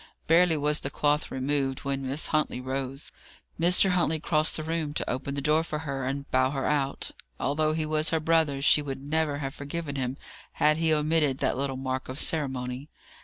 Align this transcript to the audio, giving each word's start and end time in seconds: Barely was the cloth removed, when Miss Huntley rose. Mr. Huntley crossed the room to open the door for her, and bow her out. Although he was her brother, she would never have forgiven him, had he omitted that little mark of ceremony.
Barely 0.25 0.57
was 0.57 0.79
the 0.79 0.89
cloth 0.89 1.29
removed, 1.29 1.81
when 1.81 2.07
Miss 2.07 2.25
Huntley 2.29 2.59
rose. 2.59 3.11
Mr. 3.59 3.91
Huntley 3.91 4.19
crossed 4.19 4.57
the 4.57 4.63
room 4.63 4.95
to 4.95 5.07
open 5.07 5.35
the 5.35 5.43
door 5.43 5.63
for 5.63 5.77
her, 5.77 6.07
and 6.07 6.27
bow 6.31 6.49
her 6.49 6.65
out. 6.65 7.11
Although 7.39 7.73
he 7.73 7.85
was 7.85 8.09
her 8.09 8.19
brother, 8.19 8.63
she 8.63 8.81
would 8.81 8.99
never 8.99 9.37
have 9.37 9.53
forgiven 9.53 9.97
him, 9.97 10.17
had 10.53 10.77
he 10.77 10.91
omitted 10.91 11.37
that 11.37 11.55
little 11.55 11.77
mark 11.77 12.09
of 12.09 12.17
ceremony. 12.17 12.89